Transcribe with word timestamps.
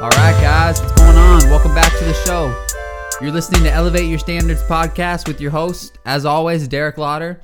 All 0.00 0.08
right, 0.08 0.32
guys, 0.40 0.80
what's 0.80 0.92
going 0.94 1.18
on? 1.18 1.42
Welcome 1.50 1.74
back 1.74 1.92
to 1.98 2.04
the 2.06 2.14
show. 2.14 2.48
You're 3.20 3.32
listening 3.32 3.64
to 3.64 3.70
Elevate 3.70 4.08
Your 4.08 4.18
Standards 4.18 4.62
podcast 4.62 5.28
with 5.28 5.42
your 5.42 5.50
host, 5.50 5.98
as 6.06 6.24
always, 6.24 6.66
Derek 6.66 6.96
Lauder. 6.96 7.42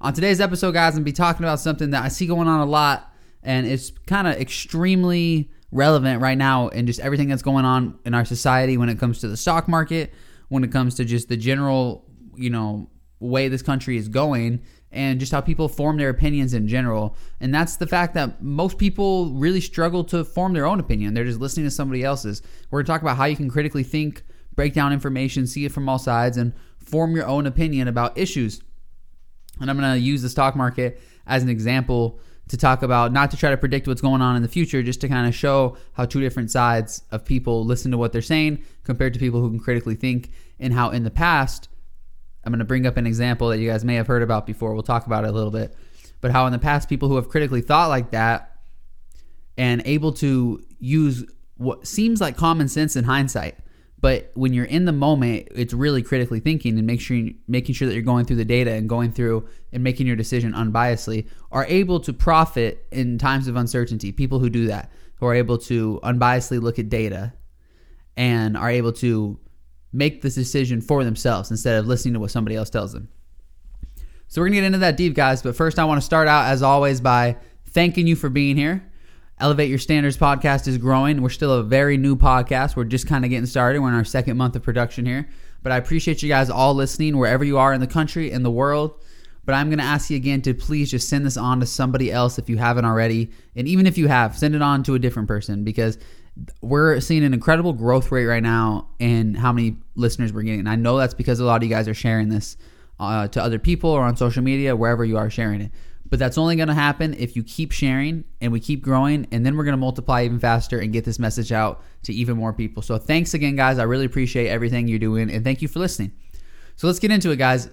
On 0.00 0.14
today's 0.14 0.40
episode, 0.40 0.72
guys, 0.72 0.94
I'm 0.94 1.00
going 1.00 1.04
to 1.04 1.12
be 1.12 1.12
talking 1.12 1.44
about 1.44 1.60
something 1.60 1.90
that 1.90 2.02
I 2.02 2.08
see 2.08 2.26
going 2.26 2.48
on 2.48 2.60
a 2.60 2.64
lot, 2.64 3.12
and 3.42 3.66
it's 3.66 3.92
kind 4.06 4.26
of 4.26 4.36
extremely 4.36 5.50
relevant 5.70 6.22
right 6.22 6.38
now 6.38 6.68
in 6.68 6.86
just 6.86 6.98
everything 7.00 7.28
that's 7.28 7.42
going 7.42 7.66
on 7.66 7.98
in 8.06 8.14
our 8.14 8.24
society 8.24 8.78
when 8.78 8.88
it 8.88 8.98
comes 8.98 9.18
to 9.18 9.28
the 9.28 9.36
stock 9.36 9.68
market, 9.68 10.14
when 10.48 10.64
it 10.64 10.72
comes 10.72 10.94
to 10.94 11.04
just 11.04 11.28
the 11.28 11.36
general, 11.36 12.06
you 12.36 12.48
know, 12.48 12.88
way 13.20 13.48
this 13.48 13.62
country 13.62 13.96
is 13.96 14.08
going 14.08 14.62
and 14.90 15.20
just 15.20 15.32
how 15.32 15.40
people 15.40 15.68
form 15.68 15.96
their 15.96 16.08
opinions 16.08 16.54
in 16.54 16.66
general. 16.66 17.16
And 17.40 17.54
that's 17.54 17.76
the 17.76 17.86
fact 17.86 18.14
that 18.14 18.42
most 18.42 18.78
people 18.78 19.32
really 19.32 19.60
struggle 19.60 20.02
to 20.04 20.24
form 20.24 20.54
their 20.54 20.66
own 20.66 20.80
opinion. 20.80 21.14
They're 21.14 21.24
just 21.24 21.40
listening 21.40 21.66
to 21.66 21.70
somebody 21.70 22.04
else's. 22.04 22.42
We're 22.70 22.78
going 22.78 22.86
to 22.86 22.92
talk 22.92 23.02
about 23.02 23.16
how 23.16 23.26
you 23.26 23.36
can 23.36 23.50
critically 23.50 23.82
think, 23.82 24.22
break 24.54 24.72
down 24.72 24.92
information, 24.92 25.46
see 25.46 25.64
it 25.64 25.72
from 25.72 25.88
all 25.88 25.98
sides, 25.98 26.36
and 26.36 26.54
form 26.78 27.14
your 27.14 27.26
own 27.26 27.46
opinion 27.46 27.86
about 27.86 28.16
issues. 28.16 28.62
And 29.60 29.70
I'm 29.70 29.78
going 29.78 29.92
to 29.92 30.00
use 30.00 30.22
the 30.22 30.28
stock 30.28 30.56
market 30.56 31.00
as 31.26 31.42
an 31.42 31.48
example 31.48 32.18
to 32.48 32.56
talk 32.56 32.82
about, 32.82 33.12
not 33.12 33.30
to 33.30 33.36
try 33.36 33.50
to 33.50 33.58
predict 33.58 33.86
what's 33.86 34.00
going 34.00 34.22
on 34.22 34.36
in 34.36 34.42
the 34.42 34.48
future, 34.48 34.82
just 34.82 35.02
to 35.02 35.08
kind 35.08 35.26
of 35.26 35.34
show 35.34 35.76
how 35.92 36.06
two 36.06 36.20
different 36.20 36.50
sides 36.50 37.02
of 37.10 37.26
people 37.26 37.62
listen 37.62 37.90
to 37.90 37.98
what 37.98 38.10
they're 38.12 38.22
saying 38.22 38.64
compared 38.84 39.12
to 39.12 39.20
people 39.20 39.42
who 39.42 39.50
can 39.50 39.60
critically 39.60 39.94
think, 39.94 40.30
and 40.58 40.72
how 40.72 40.88
in 40.88 41.04
the 41.04 41.10
past, 41.10 41.68
I'm 42.48 42.52
going 42.52 42.60
to 42.60 42.64
bring 42.64 42.86
up 42.86 42.96
an 42.96 43.06
example 43.06 43.50
that 43.50 43.58
you 43.58 43.68
guys 43.68 43.84
may 43.84 43.96
have 43.96 44.06
heard 44.06 44.22
about 44.22 44.46
before. 44.46 44.72
We'll 44.72 44.82
talk 44.82 45.04
about 45.04 45.24
it 45.24 45.28
a 45.28 45.32
little 45.32 45.50
bit. 45.50 45.76
But 46.22 46.30
how 46.30 46.46
in 46.46 46.52
the 46.52 46.58
past, 46.58 46.88
people 46.88 47.06
who 47.10 47.16
have 47.16 47.28
critically 47.28 47.60
thought 47.60 47.90
like 47.90 48.12
that 48.12 48.56
and 49.58 49.82
able 49.84 50.14
to 50.14 50.64
use 50.78 51.26
what 51.58 51.86
seems 51.86 52.22
like 52.22 52.38
common 52.38 52.68
sense 52.68 52.96
in 52.96 53.04
hindsight, 53.04 53.58
but 54.00 54.30
when 54.32 54.54
you're 54.54 54.64
in 54.64 54.86
the 54.86 54.92
moment, 54.92 55.48
it's 55.54 55.74
really 55.74 56.02
critically 56.02 56.40
thinking 56.40 56.78
and 56.78 56.86
make 56.86 57.02
sure 57.02 57.18
you, 57.18 57.34
making 57.48 57.74
sure 57.74 57.86
that 57.86 57.92
you're 57.92 58.02
going 58.02 58.24
through 58.24 58.36
the 58.36 58.46
data 58.46 58.72
and 58.72 58.88
going 58.88 59.12
through 59.12 59.46
and 59.70 59.84
making 59.84 60.06
your 60.06 60.16
decision 60.16 60.54
unbiasedly 60.54 61.28
are 61.52 61.66
able 61.66 62.00
to 62.00 62.14
profit 62.14 62.86
in 62.90 63.18
times 63.18 63.46
of 63.46 63.56
uncertainty. 63.56 64.10
People 64.10 64.38
who 64.38 64.48
do 64.48 64.68
that, 64.68 64.90
who 65.16 65.26
are 65.26 65.34
able 65.34 65.58
to 65.58 66.00
unbiasedly 66.02 66.62
look 66.62 66.78
at 66.78 66.88
data 66.88 67.34
and 68.16 68.56
are 68.56 68.70
able 68.70 68.94
to 68.94 69.38
make 69.92 70.22
this 70.22 70.34
decision 70.34 70.80
for 70.80 71.04
themselves 71.04 71.50
instead 71.50 71.78
of 71.78 71.86
listening 71.86 72.14
to 72.14 72.20
what 72.20 72.30
somebody 72.30 72.56
else 72.56 72.70
tells 72.70 72.92
them. 72.92 73.08
So 74.26 74.40
we're 74.40 74.48
going 74.48 74.56
to 74.56 74.60
get 74.60 74.66
into 74.66 74.78
that 74.78 74.96
deep, 74.96 75.14
guys. 75.14 75.40
But 75.40 75.56
first, 75.56 75.78
I 75.78 75.84
want 75.84 76.00
to 76.00 76.04
start 76.04 76.28
out, 76.28 76.46
as 76.46 76.62
always, 76.62 77.00
by 77.00 77.36
thanking 77.70 78.06
you 78.06 78.14
for 78.14 78.28
being 78.28 78.56
here. 78.56 78.84
Elevate 79.40 79.70
Your 79.70 79.78
Standards 79.78 80.18
podcast 80.18 80.66
is 80.66 80.76
growing. 80.78 81.22
We're 81.22 81.28
still 81.30 81.52
a 81.52 81.62
very 81.62 81.96
new 81.96 82.16
podcast. 82.16 82.76
We're 82.76 82.84
just 82.84 83.06
kind 83.06 83.24
of 83.24 83.30
getting 83.30 83.46
started. 83.46 83.80
We're 83.80 83.88
in 83.88 83.94
our 83.94 84.04
second 84.04 84.36
month 84.36 84.56
of 84.56 84.62
production 84.62 85.06
here. 85.06 85.28
But 85.62 85.72
I 85.72 85.76
appreciate 85.76 86.22
you 86.22 86.28
guys 86.28 86.50
all 86.50 86.74
listening 86.74 87.16
wherever 87.16 87.44
you 87.44 87.56
are 87.56 87.72
in 87.72 87.80
the 87.80 87.86
country, 87.86 88.30
in 88.30 88.42
the 88.42 88.50
world. 88.50 89.00
But 89.44 89.54
I'm 89.54 89.68
going 89.68 89.78
to 89.78 89.84
ask 89.84 90.10
you 90.10 90.16
again 90.16 90.42
to 90.42 90.52
please 90.52 90.90
just 90.90 91.08
send 91.08 91.24
this 91.24 91.38
on 91.38 91.60
to 91.60 91.66
somebody 91.66 92.12
else 92.12 92.38
if 92.38 92.50
you 92.50 92.58
haven't 92.58 92.84
already. 92.84 93.30
And 93.56 93.66
even 93.66 93.86
if 93.86 93.96
you 93.96 94.08
have, 94.08 94.36
send 94.36 94.54
it 94.54 94.60
on 94.60 94.82
to 94.82 94.94
a 94.94 94.98
different 94.98 95.26
person 95.26 95.64
because 95.64 95.96
we're 96.60 97.00
seeing 97.00 97.24
an 97.24 97.34
incredible 97.34 97.72
growth 97.72 98.12
rate 98.12 98.26
right 98.26 98.42
now 98.42 98.88
in 98.98 99.34
how 99.34 99.52
many 99.52 99.76
listeners 99.94 100.32
we're 100.32 100.42
getting. 100.42 100.60
And 100.60 100.68
I 100.68 100.76
know 100.76 100.96
that's 100.96 101.14
because 101.14 101.40
a 101.40 101.44
lot 101.44 101.56
of 101.56 101.68
you 101.68 101.74
guys 101.74 101.88
are 101.88 101.94
sharing 101.94 102.28
this 102.28 102.56
uh, 103.00 103.28
to 103.28 103.42
other 103.42 103.58
people 103.58 103.90
or 103.90 104.02
on 104.02 104.16
social 104.16 104.42
media, 104.42 104.76
wherever 104.76 105.04
you 105.04 105.16
are 105.16 105.30
sharing 105.30 105.60
it. 105.60 105.72
But 106.08 106.18
that's 106.18 106.38
only 106.38 106.56
going 106.56 106.68
to 106.68 106.74
happen 106.74 107.14
if 107.14 107.36
you 107.36 107.42
keep 107.42 107.70
sharing 107.70 108.24
and 108.40 108.50
we 108.50 108.60
keep 108.60 108.82
growing, 108.82 109.26
and 109.30 109.44
then 109.44 109.56
we're 109.56 109.64
going 109.64 109.74
to 109.74 109.78
multiply 109.78 110.24
even 110.24 110.38
faster 110.38 110.78
and 110.78 110.92
get 110.92 111.04
this 111.04 111.18
message 111.18 111.52
out 111.52 111.82
to 112.04 112.14
even 112.14 112.36
more 112.36 112.52
people. 112.52 112.82
So 112.82 112.96
thanks 112.96 113.34
again, 113.34 113.56
guys. 113.56 113.78
I 113.78 113.82
really 113.82 114.06
appreciate 114.06 114.48
everything 114.48 114.88
you're 114.88 114.98
doing, 114.98 115.30
and 115.30 115.44
thank 115.44 115.60
you 115.60 115.68
for 115.68 115.80
listening. 115.80 116.12
So 116.76 116.86
let's 116.86 116.98
get 116.98 117.10
into 117.10 117.30
it, 117.30 117.36
guys. 117.36 117.68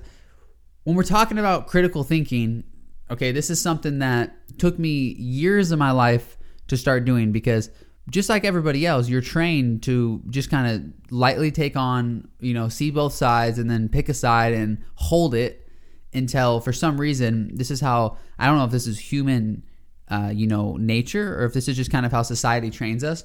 When 0.84 0.95
we're 0.95 1.03
talking 1.03 1.38
about 1.38 1.68
critical 1.68 2.03
thinking, 2.03 2.66
okay, 3.09 3.31
this 3.31 3.50
is 3.50 3.62
something 3.62 4.00
that 4.00 4.35
took 4.57 4.78
me 4.78 5.13
years 5.13 5.72
of 5.72 5.79
my 5.79 5.91
life 5.91 6.38
to 6.68 6.78
start 6.78 7.06
doing 7.06 7.31
because– 7.31 7.69
just 8.09 8.29
like 8.29 8.45
everybody 8.45 8.85
else, 8.85 9.09
you're 9.09 9.21
trained 9.21 9.81
to 9.83 10.21
just 10.29 10.49
kind 10.49 10.67
of 10.67 11.11
lightly 11.11 11.51
take 11.51 11.75
on, 11.75 12.27
you 12.39 12.53
know, 12.53 12.69
see 12.69 12.91
both 12.91 13.13
sides 13.13 13.57
and 13.57 13.69
then 13.69 13.89
pick 13.89 14.09
a 14.09 14.13
side 14.13 14.53
and 14.53 14.83
hold 14.95 15.33
it 15.33 15.67
until 16.13 16.59
for 16.59 16.71
some 16.71 16.99
reason, 17.01 17.51
this 17.55 17.71
is 17.71 17.81
how, 17.81 18.17
I 18.38 18.45
don't 18.45 18.57
know 18.57 18.65
if 18.65 18.71
this 18.71 18.88
is 18.88 18.99
human, 18.99 19.63
uh, 20.07 20.31
you 20.33 20.45
know, 20.45 20.77
nature 20.77 21.39
or 21.39 21.45
if 21.45 21.53
this 21.53 21.67
is 21.67 21.75
just 21.75 21.91
kind 21.91 22.05
of 22.05 22.11
how 22.11 22.21
society 22.21 22.69
trains 22.69 23.03
us. 23.03 23.23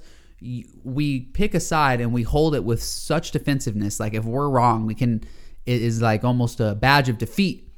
We 0.82 1.20
pick 1.20 1.54
a 1.54 1.60
side 1.60 2.00
and 2.00 2.14
we 2.14 2.22
hold 2.22 2.54
it 2.54 2.64
with 2.64 2.82
such 2.82 3.32
defensiveness. 3.32 4.00
Like 4.00 4.14
if 4.14 4.24
we're 4.24 4.48
wrong, 4.48 4.86
we 4.86 4.94
can, 4.94 5.22
it 5.66 5.82
is 5.82 6.00
like 6.00 6.24
almost 6.24 6.58
a 6.58 6.74
badge 6.74 7.10
of 7.10 7.18
defeat. 7.18 7.70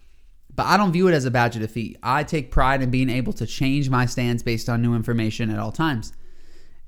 But 0.55 0.67
I 0.67 0.77
don't 0.77 0.93
view 0.93 1.09
it 1.09 1.15
as 1.15 1.25
a 1.25 1.31
badge 1.31 1.57
of 1.57 1.63
defeat. 1.63 1.99
I 2.03 2.23
take 2.23 2.53
pride 2.53 2.81
in 2.81 2.91
being 2.91 3.11
able 3.11 3.33
to 3.35 3.47
change 3.47 3.91
my 3.91 4.07
stance 4.07 4.43
based 4.43 4.69
on 4.69 4.83
new 4.83 4.95
information 4.95 5.51
at 5.51 5.59
all 5.59 5.73
times. 5.73 6.13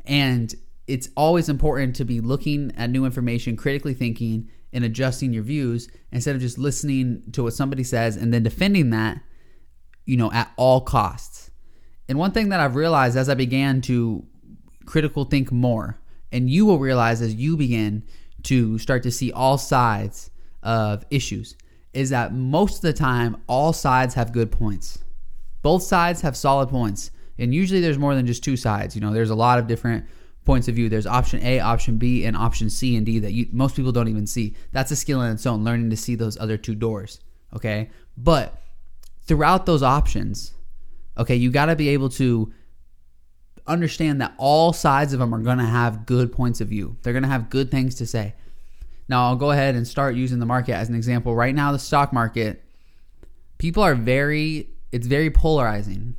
And 0.04 0.54
it's 0.87 1.09
always 1.16 1.48
important 1.48 1.97
to 1.97 2.04
be 2.04 2.20
looking 2.20 2.72
at 2.76 2.91
new 2.91 3.04
information, 3.04 3.56
critically 3.56 3.94
thinking, 3.94 4.50
and 4.72 4.84
adjusting 4.84 5.32
your 5.32 5.42
views 5.42 5.88
instead 6.12 6.34
of 6.34 6.41
just 6.41 6.59
listening 6.59 7.22
to 7.32 7.44
what 7.44 7.54
somebody 7.54 7.84
says 7.84 8.16
and 8.16 8.34
then 8.34 8.42
defending 8.42 8.91
that, 8.91 9.20
you 10.04 10.16
know, 10.16 10.31
at 10.32 10.50
all 10.56 10.81
costs. 10.81 11.50
And 12.09 12.19
one 12.19 12.32
thing 12.32 12.50
that 12.50 12.60
I've 12.60 12.75
realized 12.75 13.16
as 13.16 13.28
I 13.28 13.34
began 13.34 13.81
to 13.82 14.26
critical 14.84 15.25
think 15.25 15.50
more, 15.50 16.00
and 16.32 16.50
you 16.50 16.66
will 16.66 16.78
realize 16.78 17.22
as 17.22 17.34
you 17.34 17.56
begin 17.56 18.03
to 18.42 18.78
start 18.78 19.03
to 19.04 19.10
see 19.10 19.32
all 19.32 19.56
sides 19.56 20.31
of 20.62 21.04
issues, 21.10 21.56
is 21.92 22.10
that 22.10 22.34
most 22.34 22.76
of 22.76 22.82
the 22.82 22.92
time, 22.92 23.36
all 23.47 23.72
sides 23.72 24.15
have 24.15 24.32
good 24.32 24.50
points. 24.50 24.98
Both 25.62 25.84
sides 25.84 26.21
have 26.22 26.36
solid 26.36 26.69
points. 26.69 27.10
And 27.39 27.55
usually 27.55 27.81
there's 27.81 27.99
more 27.99 28.15
than 28.15 28.27
just 28.27 28.45
two 28.45 28.56
sides. 28.56 28.95
You 28.95 29.00
know, 29.00 29.12
there's 29.12 29.31
a 29.31 29.34
lot 29.34 29.59
of 29.59 29.67
different 29.67 30.06
points 30.45 30.69
of 30.69 30.75
view. 30.75 30.89
There's 30.89 31.06
option 31.06 31.43
A, 31.43 31.61
option 31.61 31.97
B, 31.99 32.25
and 32.25 32.37
option 32.37 32.71
C 32.71 32.97
and 32.97 33.05
D 33.05 33.19
that 33.19 33.33
you, 33.33 33.49
most 33.53 33.77
people 33.77 33.93
don't 33.93 34.09
even 34.09 34.27
see. 34.27 34.55
That's 34.72 34.91
a 34.91 34.97
skill 34.97 35.22
in 35.22 35.33
its 35.33 35.47
own, 35.47 35.65
learning 35.65 35.91
to 35.91 35.97
see 35.97 36.15
those 36.15 36.39
other 36.39 36.56
two 36.56 36.75
doors. 36.75 37.21
Okay. 37.55 37.91
But 38.17 38.61
throughout 39.22 39.67
those 39.67 39.83
options, 39.83 40.53
okay, 41.17 41.34
you 41.34 41.50
got 41.50 41.67
to 41.67 41.77
be 41.77 41.89
able 41.91 42.09
to 42.11 42.53
understand 43.66 44.21
that 44.21 44.34
all 44.37 44.72
sides 44.72 45.12
of 45.12 45.19
them 45.19 45.34
are 45.34 45.41
going 45.41 45.59
to 45.59 45.65
have 45.65 46.06
good 46.06 46.31
points 46.33 46.61
of 46.61 46.69
view. 46.69 46.97
They're 47.03 47.15
going 47.15 47.22
to 47.22 47.28
have 47.28 47.51
good 47.51 47.71
things 47.71 47.95
to 47.97 48.06
say. 48.06 48.34
Now, 49.09 49.27
I'll 49.27 49.37
go 49.37 49.51
ahead 49.51 49.75
and 49.75 49.87
start 49.87 50.15
using 50.15 50.39
the 50.39 50.47
market 50.47 50.75
as 50.75 50.89
an 50.89 50.95
example. 50.95 51.34
Right 51.34 51.55
now, 51.55 51.72
the 51.72 51.78
stock 51.78 52.12
market, 52.12 52.62
people 53.59 53.83
are 53.83 53.95
very, 53.95 54.71
it's 54.93 55.06
very 55.06 55.31
polarizing. 55.31 56.16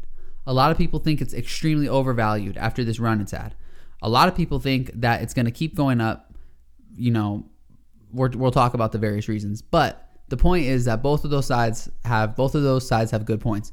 A 0.48 0.54
lot 0.54 0.72
of 0.72 0.78
people 0.78 1.00
think 1.00 1.22
it's 1.22 1.34
extremely 1.34 1.88
overvalued 1.88 2.58
after 2.58 2.84
this 2.84 3.00
run 3.00 3.22
it's 3.22 3.32
had. 3.32 3.56
A 4.02 4.10
lot 4.10 4.28
of 4.28 4.36
people 4.36 4.60
think 4.60 4.92
that 4.94 5.22
it's 5.22 5.34
going 5.34 5.46
to 5.46 5.52
keep 5.52 5.76
going 5.76 6.00
up. 6.00 6.34
You 6.96 7.12
know, 7.12 7.46
we 8.12 8.30
will 8.30 8.52
talk 8.52 8.74
about 8.74 8.92
the 8.92 8.98
various 8.98 9.28
reasons, 9.28 9.62
but 9.62 10.06
the 10.28 10.38
point 10.38 10.66
is 10.66 10.86
that 10.86 11.02
both 11.02 11.24
of 11.24 11.32
those 11.32 11.48
sides 11.48 11.90
have 12.04 12.36
both 12.36 12.56
of 12.56 12.64
those 12.64 12.88
sides 12.88 13.12
have 13.12 13.26
good 13.26 13.42
points. 13.42 13.72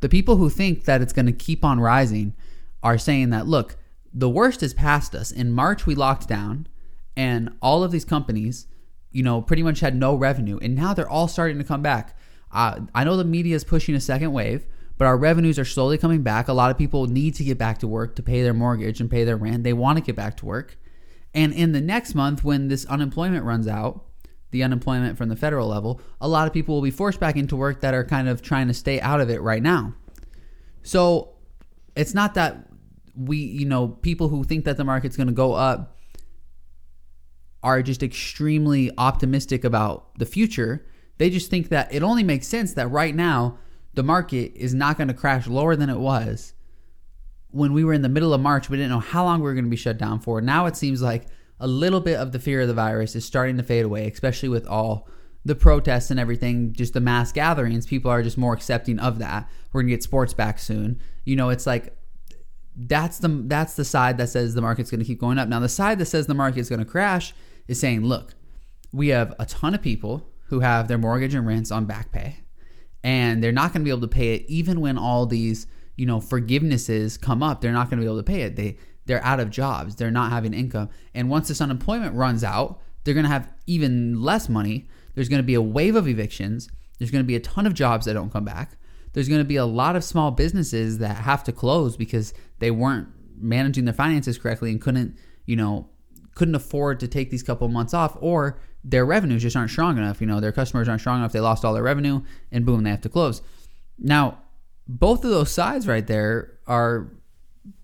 The 0.00 0.08
people 0.08 0.36
who 0.36 0.50
think 0.50 0.84
that 0.84 1.02
it's 1.02 1.12
going 1.12 1.26
to 1.26 1.32
keep 1.32 1.64
on 1.64 1.80
rising 1.80 2.34
are 2.82 2.98
saying 2.98 3.30
that 3.30 3.46
look, 3.46 3.76
the 4.12 4.28
worst 4.28 4.62
is 4.62 4.74
past 4.74 5.14
us. 5.14 5.30
In 5.30 5.50
March 5.52 5.86
we 5.86 5.94
locked 5.94 6.28
down, 6.28 6.68
and 7.16 7.50
all 7.60 7.82
of 7.82 7.90
these 7.90 8.04
companies, 8.04 8.66
you 9.10 9.22
know, 9.22 9.40
pretty 9.40 9.62
much 9.62 9.80
had 9.80 9.96
no 9.96 10.14
revenue, 10.14 10.58
and 10.62 10.74
now 10.74 10.94
they're 10.94 11.08
all 11.08 11.28
starting 11.28 11.58
to 11.58 11.64
come 11.64 11.82
back. 11.82 12.16
Uh, 12.52 12.80
I 12.94 13.04
know 13.04 13.16
the 13.16 13.24
media 13.24 13.56
is 13.56 13.64
pushing 13.64 13.94
a 13.94 14.00
second 14.00 14.32
wave 14.32 14.66
but 14.96 15.06
our 15.06 15.16
revenues 15.16 15.58
are 15.58 15.64
slowly 15.64 15.98
coming 15.98 16.22
back. 16.22 16.48
A 16.48 16.52
lot 16.52 16.70
of 16.70 16.78
people 16.78 17.06
need 17.06 17.34
to 17.34 17.44
get 17.44 17.58
back 17.58 17.78
to 17.78 17.88
work 17.88 18.16
to 18.16 18.22
pay 18.22 18.42
their 18.42 18.54
mortgage 18.54 19.00
and 19.00 19.10
pay 19.10 19.24
their 19.24 19.36
rent. 19.36 19.64
They 19.64 19.72
want 19.72 19.98
to 19.98 20.04
get 20.04 20.16
back 20.16 20.36
to 20.38 20.46
work. 20.46 20.78
And 21.34 21.52
in 21.52 21.72
the 21.72 21.80
next 21.80 22.14
month, 22.14 22.44
when 22.44 22.68
this 22.68 22.84
unemployment 22.86 23.44
runs 23.44 23.66
out, 23.66 24.04
the 24.52 24.62
unemployment 24.62 25.18
from 25.18 25.28
the 25.28 25.36
federal 25.36 25.66
level, 25.66 26.00
a 26.20 26.28
lot 26.28 26.46
of 26.46 26.52
people 26.52 26.76
will 26.76 26.82
be 26.82 26.92
forced 26.92 27.18
back 27.18 27.36
into 27.36 27.56
work 27.56 27.80
that 27.80 27.92
are 27.92 28.04
kind 28.04 28.28
of 28.28 28.40
trying 28.40 28.68
to 28.68 28.74
stay 28.74 29.00
out 29.00 29.20
of 29.20 29.28
it 29.28 29.42
right 29.42 29.62
now. 29.62 29.94
So 30.84 31.34
it's 31.96 32.14
not 32.14 32.34
that 32.34 32.68
we, 33.16 33.38
you 33.38 33.66
know, 33.66 33.88
people 33.88 34.28
who 34.28 34.44
think 34.44 34.64
that 34.64 34.76
the 34.76 34.84
market's 34.84 35.16
going 35.16 35.26
to 35.26 35.32
go 35.32 35.54
up 35.54 35.98
are 37.64 37.82
just 37.82 38.02
extremely 38.02 38.92
optimistic 38.96 39.64
about 39.64 40.16
the 40.18 40.26
future. 40.26 40.86
They 41.18 41.30
just 41.30 41.50
think 41.50 41.70
that 41.70 41.92
it 41.92 42.02
only 42.02 42.22
makes 42.22 42.46
sense 42.46 42.74
that 42.74 42.88
right 42.88 43.14
now 43.14 43.58
the 43.94 44.02
market 44.02 44.52
is 44.56 44.74
not 44.74 44.96
going 44.96 45.08
to 45.08 45.14
crash 45.14 45.46
lower 45.46 45.76
than 45.76 45.90
it 45.90 45.98
was 45.98 46.54
when 47.50 47.72
we 47.72 47.84
were 47.84 47.92
in 47.92 48.02
the 48.02 48.08
middle 48.08 48.34
of 48.34 48.40
March. 48.40 48.68
We 48.68 48.76
didn't 48.76 48.90
know 48.90 49.00
how 49.00 49.24
long 49.24 49.38
we 49.38 49.44
were 49.44 49.54
going 49.54 49.64
to 49.64 49.70
be 49.70 49.76
shut 49.76 49.98
down 49.98 50.20
for. 50.20 50.40
Now 50.40 50.66
it 50.66 50.76
seems 50.76 51.00
like 51.00 51.26
a 51.60 51.66
little 51.66 52.00
bit 52.00 52.18
of 52.18 52.32
the 52.32 52.38
fear 52.38 52.62
of 52.62 52.68
the 52.68 52.74
virus 52.74 53.14
is 53.14 53.24
starting 53.24 53.56
to 53.56 53.62
fade 53.62 53.84
away, 53.84 54.08
especially 54.08 54.48
with 54.48 54.66
all 54.66 55.08
the 55.44 55.54
protests 55.54 56.10
and 56.10 56.18
everything, 56.18 56.72
just 56.72 56.94
the 56.94 57.00
mass 57.00 57.30
gatherings. 57.30 57.86
People 57.86 58.10
are 58.10 58.22
just 58.22 58.38
more 58.38 58.54
accepting 58.54 58.98
of 58.98 59.18
that. 59.18 59.48
We're 59.72 59.82
going 59.82 59.90
to 59.90 59.94
get 59.94 60.02
sports 60.02 60.34
back 60.34 60.58
soon. 60.58 61.00
You 61.24 61.36
know, 61.36 61.50
it's 61.50 61.66
like 61.66 61.96
that's 62.76 63.18
the 63.18 63.28
that's 63.28 63.74
the 63.74 63.84
side 63.84 64.18
that 64.18 64.28
says 64.28 64.54
the 64.54 64.62
market's 64.62 64.90
going 64.90 65.00
to 65.00 65.06
keep 65.06 65.20
going 65.20 65.38
up. 65.38 65.48
Now 65.48 65.60
the 65.60 65.68
side 65.68 65.98
that 66.00 66.06
says 66.06 66.26
the 66.26 66.34
market's 66.34 66.68
going 66.68 66.80
to 66.80 66.84
crash 66.84 67.34
is 67.68 67.78
saying, 67.78 68.04
look, 68.04 68.34
we 68.92 69.08
have 69.08 69.34
a 69.38 69.46
ton 69.46 69.74
of 69.74 69.82
people 69.82 70.28
who 70.46 70.60
have 70.60 70.88
their 70.88 70.98
mortgage 70.98 71.34
and 71.34 71.46
rents 71.46 71.70
on 71.70 71.84
back 71.84 72.10
pay 72.10 72.43
and 73.04 73.40
they're 73.42 73.52
not 73.52 73.72
going 73.72 73.82
to 73.82 73.84
be 73.84 73.90
able 73.90 74.00
to 74.00 74.08
pay 74.08 74.34
it 74.34 74.44
even 74.48 74.80
when 74.80 74.98
all 74.98 75.26
these, 75.26 75.68
you 75.94 76.06
know, 76.06 76.18
forgivenesses 76.18 77.20
come 77.20 77.40
up. 77.40 77.60
They're 77.60 77.72
not 77.72 77.88
going 77.88 78.00
to 78.00 78.04
be 78.04 78.08
able 78.08 78.16
to 78.16 78.24
pay 78.24 78.42
it. 78.42 78.56
They 78.56 78.78
they're 79.06 79.24
out 79.24 79.38
of 79.38 79.50
jobs. 79.50 79.94
They're 79.94 80.10
not 80.10 80.32
having 80.32 80.52
income. 80.52 80.88
And 81.14 81.30
once 81.30 81.46
this 81.46 81.60
unemployment 81.60 82.16
runs 82.16 82.42
out, 82.42 82.80
they're 83.04 83.14
going 83.14 83.24
to 83.24 83.30
have 83.30 83.48
even 83.66 84.20
less 84.20 84.48
money. 84.48 84.88
There's 85.14 85.28
going 85.28 85.42
to 85.42 85.46
be 85.46 85.54
a 85.54 85.62
wave 85.62 85.94
of 85.94 86.08
evictions. 86.08 86.68
There's 86.98 87.10
going 87.10 87.22
to 87.22 87.26
be 87.26 87.36
a 87.36 87.40
ton 87.40 87.66
of 87.66 87.74
jobs 87.74 88.06
that 88.06 88.14
don't 88.14 88.32
come 88.32 88.46
back 88.46 88.78
there's 89.14 89.28
going 89.28 89.40
to 89.40 89.46
be 89.46 89.56
a 89.56 89.64
lot 89.64 89.96
of 89.96 90.04
small 90.04 90.30
businesses 90.32 90.98
that 90.98 91.16
have 91.16 91.42
to 91.44 91.52
close 91.52 91.96
because 91.96 92.34
they 92.58 92.70
weren't 92.70 93.08
managing 93.36 93.84
their 93.84 93.94
finances 93.94 94.36
correctly 94.36 94.70
and 94.70 94.80
couldn't, 94.80 95.16
you 95.46 95.56
know, 95.56 95.88
couldn't 96.34 96.56
afford 96.56 97.00
to 97.00 97.08
take 97.08 97.30
these 97.30 97.42
couple 97.42 97.66
months 97.68 97.94
off 97.94 98.16
or 98.20 98.58
their 98.84 99.06
revenues 99.06 99.42
just 99.42 99.56
aren't 99.56 99.70
strong 99.70 99.96
enough. 99.96 100.20
You 100.20 100.26
know, 100.26 100.40
their 100.40 100.52
customers 100.52 100.88
aren't 100.88 101.00
strong 101.00 101.18
enough. 101.18 101.32
They 101.32 101.40
lost 101.40 101.64
all 101.64 101.72
their 101.72 101.82
revenue 101.82 102.22
and 102.52 102.66
boom, 102.66 102.84
they 102.84 102.90
have 102.90 103.00
to 103.00 103.08
close. 103.08 103.40
Now, 103.98 104.38
both 104.86 105.24
of 105.24 105.30
those 105.30 105.50
sides 105.50 105.88
right 105.88 106.06
there 106.06 106.58
are 106.66 107.10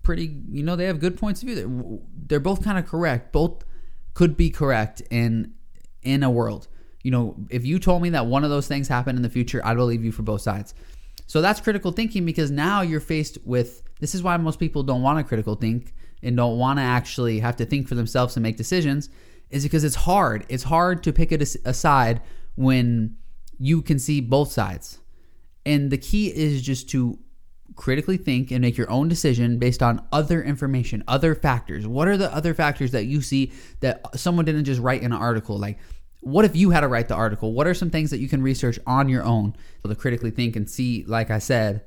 pretty, 0.03 0.41
you 0.49 0.61
know, 0.61 0.75
they 0.75 0.85
have 0.85 0.99
good 0.99 1.17
points 1.17 1.41
of 1.41 1.49
view. 1.49 2.01
They're, 2.27 2.39
both 2.39 2.63
kind 2.63 2.77
of 2.77 2.85
correct. 2.85 3.31
Both 3.31 3.63
could 4.13 4.37
be 4.37 4.49
correct 4.49 5.01
in 5.09 5.53
in 6.03 6.23
a 6.23 6.29
world. 6.29 6.67
You 7.03 7.11
know, 7.11 7.35
if 7.49 7.65
you 7.65 7.79
told 7.79 8.03
me 8.03 8.11
that 8.11 8.27
one 8.27 8.43
of 8.43 8.51
those 8.51 8.67
things 8.67 8.87
happened 8.87 9.17
in 9.17 9.23
the 9.23 9.29
future, 9.29 9.61
I'd 9.65 9.77
believe 9.77 10.03
you 10.03 10.11
for 10.11 10.21
both 10.21 10.41
sides. 10.41 10.75
So 11.25 11.41
that's 11.41 11.59
critical 11.59 11.91
thinking 11.91 12.25
because 12.25 12.51
now 12.51 12.81
you're 12.81 12.99
faced 12.99 13.39
with 13.45 13.83
this 13.99 14.13
is 14.13 14.21
why 14.21 14.37
most 14.37 14.59
people 14.59 14.83
don't 14.83 15.01
want 15.01 15.17
to 15.17 15.23
critical 15.23 15.55
think 15.55 15.93
and 16.21 16.35
don't 16.35 16.57
want 16.57 16.77
to 16.77 16.83
actually 16.83 17.39
have 17.39 17.55
to 17.57 17.65
think 17.65 17.87
for 17.87 17.95
themselves 17.95 18.35
and 18.35 18.43
make 18.43 18.57
decisions 18.57 19.09
is 19.51 19.63
because 19.63 19.83
it's 19.83 19.95
hard. 19.95 20.45
It's 20.49 20.63
hard 20.63 21.03
to 21.03 21.13
pick 21.13 21.31
it 21.31 21.41
aside 21.65 22.21
when 22.55 23.17
you 23.57 23.81
can 23.81 23.99
see 23.99 24.21
both 24.21 24.51
sides. 24.51 24.99
And 25.65 25.91
the 25.91 25.97
key 25.97 26.27
is 26.27 26.61
just 26.61 26.89
to 26.89 27.19
critically 27.75 28.17
think 28.17 28.51
and 28.51 28.61
make 28.61 28.77
your 28.77 28.89
own 28.89 29.07
decision 29.07 29.57
based 29.57 29.81
on 29.81 30.05
other 30.11 30.41
information, 30.43 31.03
other 31.07 31.35
factors. 31.35 31.87
What 31.87 32.07
are 32.07 32.17
the 32.17 32.33
other 32.33 32.53
factors 32.53 32.91
that 32.91 33.05
you 33.05 33.21
see 33.21 33.51
that 33.79 34.19
someone 34.19 34.45
didn't 34.45 34.65
just 34.65 34.81
write 34.81 35.01
in 35.03 35.11
an 35.11 35.17
article? 35.17 35.57
Like, 35.57 35.79
what 36.19 36.45
if 36.45 36.55
you 36.55 36.69
had 36.71 36.81
to 36.81 36.87
write 36.87 37.07
the 37.07 37.15
article? 37.15 37.53
What 37.53 37.67
are 37.67 37.73
some 37.73 37.89
things 37.89 38.11
that 38.11 38.19
you 38.19 38.27
can 38.27 38.43
research 38.43 38.79
on 38.85 39.09
your 39.09 39.23
own 39.23 39.55
to 39.85 39.95
critically 39.95 40.31
think 40.31 40.55
and 40.55 40.69
see, 40.69 41.03
like 41.07 41.31
I 41.31 41.39
said, 41.39 41.83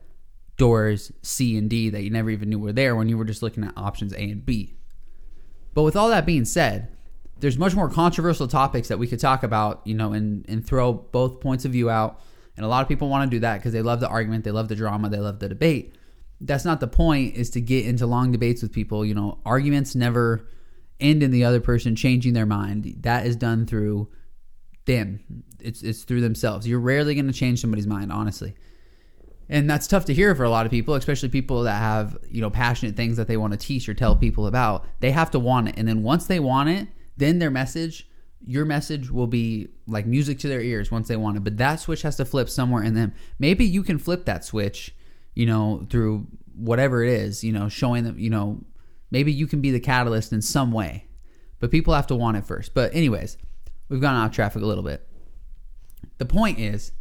doors 0.56 1.12
C 1.22 1.56
and 1.56 1.68
D 1.68 1.90
that 1.90 2.02
you 2.02 2.10
never 2.10 2.30
even 2.30 2.48
knew 2.48 2.58
were 2.58 2.72
there 2.72 2.96
when 2.96 3.08
you 3.08 3.18
were 3.18 3.24
just 3.24 3.42
looking 3.42 3.64
at 3.64 3.76
options 3.76 4.12
A 4.12 4.20
and 4.20 4.44
B? 4.44 4.76
But 5.74 5.82
with 5.82 5.96
all 5.96 6.08
that 6.08 6.26
being 6.26 6.44
said, 6.44 6.93
there's 7.40 7.58
much 7.58 7.74
more 7.74 7.88
controversial 7.88 8.48
topics 8.48 8.88
that 8.88 8.98
we 8.98 9.06
could 9.06 9.20
talk 9.20 9.42
about, 9.42 9.82
you 9.84 9.94
know, 9.94 10.12
and, 10.12 10.44
and 10.48 10.66
throw 10.66 10.92
both 10.92 11.40
points 11.40 11.64
of 11.64 11.72
view 11.72 11.90
out. 11.90 12.20
And 12.56 12.64
a 12.64 12.68
lot 12.68 12.82
of 12.82 12.88
people 12.88 13.08
want 13.08 13.28
to 13.30 13.36
do 13.36 13.40
that 13.40 13.56
because 13.58 13.72
they 13.72 13.82
love 13.82 14.00
the 14.00 14.08
argument, 14.08 14.44
they 14.44 14.52
love 14.52 14.68
the 14.68 14.76
drama, 14.76 15.08
they 15.08 15.18
love 15.18 15.40
the 15.40 15.48
debate. 15.48 15.96
That's 16.40 16.64
not 16.64 16.80
the 16.80 16.86
point, 16.86 17.34
is 17.34 17.50
to 17.50 17.60
get 17.60 17.86
into 17.86 18.06
long 18.06 18.30
debates 18.32 18.62
with 18.62 18.72
people. 18.72 19.04
You 19.04 19.14
know, 19.14 19.38
arguments 19.44 19.94
never 19.94 20.48
end 21.00 21.22
in 21.22 21.30
the 21.30 21.44
other 21.44 21.60
person 21.60 21.96
changing 21.96 22.34
their 22.34 22.46
mind. 22.46 22.98
That 23.00 23.26
is 23.26 23.36
done 23.36 23.66
through 23.66 24.08
them. 24.86 25.20
It's 25.60 25.82
it's 25.82 26.04
through 26.04 26.20
themselves. 26.20 26.68
You're 26.68 26.80
rarely 26.80 27.14
going 27.14 27.26
to 27.26 27.32
change 27.32 27.60
somebody's 27.60 27.86
mind, 27.86 28.12
honestly. 28.12 28.54
And 29.48 29.68
that's 29.68 29.86
tough 29.86 30.06
to 30.06 30.14
hear 30.14 30.34
for 30.34 30.44
a 30.44 30.50
lot 30.50 30.64
of 30.64 30.72
people, 30.72 30.94
especially 30.94 31.28
people 31.28 31.64
that 31.64 31.78
have, 31.78 32.16
you 32.30 32.40
know, 32.40 32.50
passionate 32.50 32.96
things 32.96 33.16
that 33.16 33.28
they 33.28 33.36
want 33.36 33.52
to 33.52 33.58
teach 33.58 33.88
or 33.88 33.94
tell 33.94 34.16
people 34.16 34.46
about. 34.46 34.86
They 35.00 35.10
have 35.10 35.30
to 35.32 35.38
want 35.38 35.68
it. 35.68 35.74
And 35.76 35.86
then 35.86 36.02
once 36.02 36.26
they 36.26 36.40
want 36.40 36.70
it, 36.70 36.88
then 37.16 37.38
their 37.38 37.50
message, 37.50 38.08
your 38.46 38.64
message 38.64 39.10
will 39.10 39.26
be 39.26 39.68
like 39.86 40.06
music 40.06 40.38
to 40.40 40.48
their 40.48 40.60
ears 40.60 40.90
once 40.90 41.08
they 41.08 41.16
want 41.16 41.36
it. 41.36 41.44
But 41.44 41.56
that 41.58 41.80
switch 41.80 42.02
has 42.02 42.16
to 42.16 42.24
flip 42.24 42.48
somewhere 42.50 42.82
in 42.82 42.94
them. 42.94 43.14
Maybe 43.38 43.64
you 43.64 43.82
can 43.82 43.98
flip 43.98 44.24
that 44.26 44.44
switch, 44.44 44.94
you 45.34 45.46
know, 45.46 45.86
through 45.88 46.26
whatever 46.54 47.02
it 47.02 47.10
is, 47.10 47.42
you 47.42 47.52
know, 47.52 47.68
showing 47.68 48.04
them, 48.04 48.18
you 48.18 48.30
know, 48.30 48.62
maybe 49.10 49.32
you 49.32 49.46
can 49.46 49.60
be 49.60 49.70
the 49.70 49.80
catalyst 49.80 50.32
in 50.32 50.42
some 50.42 50.72
way. 50.72 51.06
But 51.60 51.70
people 51.70 51.94
have 51.94 52.06
to 52.08 52.16
want 52.16 52.36
it 52.36 52.44
first. 52.44 52.74
But 52.74 52.94
anyways, 52.94 53.38
we've 53.88 54.00
gone 54.00 54.14
off 54.14 54.32
traffic 54.32 54.62
a 54.62 54.66
little 54.66 54.84
bit. 54.84 55.06
The 56.18 56.26
point 56.26 56.58
is 56.58 56.92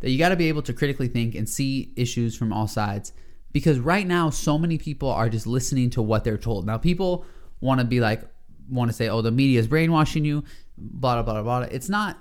that 0.00 0.10
you 0.10 0.18
got 0.18 0.30
to 0.30 0.36
be 0.36 0.48
able 0.48 0.62
to 0.62 0.72
critically 0.72 1.08
think 1.08 1.34
and 1.34 1.48
see 1.48 1.92
issues 1.96 2.36
from 2.36 2.52
all 2.52 2.68
sides 2.68 3.12
because 3.52 3.78
right 3.78 4.06
now 4.06 4.30
so 4.30 4.58
many 4.58 4.78
people 4.78 5.08
are 5.08 5.28
just 5.28 5.46
listening 5.46 5.90
to 5.90 6.02
what 6.02 6.24
they're 6.24 6.38
told. 6.38 6.66
Now 6.66 6.78
people 6.78 7.24
want 7.60 7.80
to 7.80 7.86
be 7.86 8.00
like 8.00 8.22
want 8.68 8.90
to 8.90 8.96
say 8.96 9.08
oh 9.08 9.22
the 9.22 9.30
media 9.30 9.58
is 9.58 9.66
brainwashing 9.66 10.24
you 10.24 10.44
blah 10.76 11.22
blah 11.22 11.34
blah 11.34 11.42
blah. 11.42 11.68
It's 11.70 11.88
not 11.88 12.18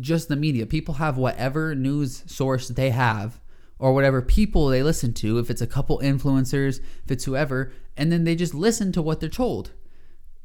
just 0.00 0.28
the 0.28 0.36
media. 0.36 0.66
People 0.66 0.94
have 0.94 1.16
whatever 1.16 1.74
news 1.74 2.22
source 2.26 2.68
they 2.68 2.90
have 2.90 3.40
or 3.78 3.92
whatever 3.92 4.22
people 4.22 4.68
they 4.68 4.82
listen 4.82 5.12
to, 5.12 5.38
if 5.38 5.50
it's 5.50 5.60
a 5.60 5.66
couple 5.66 5.98
influencers, 5.98 6.80
if 7.04 7.10
it's 7.10 7.24
whoever, 7.24 7.72
and 7.96 8.10
then 8.10 8.24
they 8.24 8.36
just 8.36 8.54
listen 8.54 8.92
to 8.92 9.02
what 9.02 9.20
they're 9.20 9.28
told. 9.28 9.72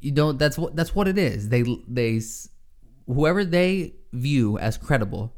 You 0.00 0.12
know, 0.12 0.32
that's 0.32 0.58
what 0.58 0.76
that's 0.76 0.94
what 0.94 1.08
it 1.08 1.18
is. 1.18 1.48
They 1.48 1.62
they 1.86 2.20
whoever 3.06 3.44
they 3.44 3.94
view 4.12 4.58
as 4.58 4.76
credible, 4.76 5.34